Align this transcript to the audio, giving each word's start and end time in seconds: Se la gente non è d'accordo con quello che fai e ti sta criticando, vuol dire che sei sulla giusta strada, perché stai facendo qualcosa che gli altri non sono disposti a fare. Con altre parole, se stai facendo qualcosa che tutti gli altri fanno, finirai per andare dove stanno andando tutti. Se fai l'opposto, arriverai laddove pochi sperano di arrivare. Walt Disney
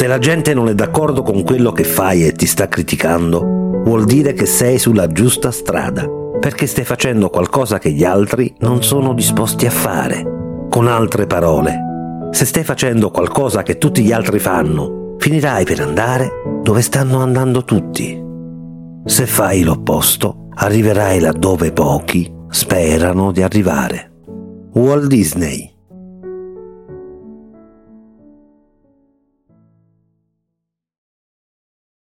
Se 0.00 0.06
la 0.06 0.16
gente 0.16 0.54
non 0.54 0.70
è 0.70 0.74
d'accordo 0.74 1.20
con 1.22 1.42
quello 1.42 1.72
che 1.72 1.84
fai 1.84 2.26
e 2.26 2.32
ti 2.32 2.46
sta 2.46 2.68
criticando, 2.68 3.82
vuol 3.84 4.06
dire 4.06 4.32
che 4.32 4.46
sei 4.46 4.78
sulla 4.78 5.06
giusta 5.08 5.50
strada, 5.50 6.08
perché 6.40 6.66
stai 6.66 6.86
facendo 6.86 7.28
qualcosa 7.28 7.78
che 7.78 7.90
gli 7.90 8.02
altri 8.02 8.54
non 8.60 8.82
sono 8.82 9.12
disposti 9.12 9.66
a 9.66 9.70
fare. 9.70 10.24
Con 10.70 10.88
altre 10.88 11.26
parole, 11.26 11.78
se 12.30 12.46
stai 12.46 12.64
facendo 12.64 13.10
qualcosa 13.10 13.62
che 13.62 13.76
tutti 13.76 14.02
gli 14.02 14.10
altri 14.10 14.38
fanno, 14.38 15.16
finirai 15.18 15.66
per 15.66 15.80
andare 15.80 16.30
dove 16.62 16.80
stanno 16.80 17.20
andando 17.20 17.62
tutti. 17.64 18.18
Se 19.04 19.26
fai 19.26 19.62
l'opposto, 19.62 20.48
arriverai 20.54 21.20
laddove 21.20 21.72
pochi 21.72 22.26
sperano 22.48 23.32
di 23.32 23.42
arrivare. 23.42 24.12
Walt 24.72 25.08
Disney 25.08 25.70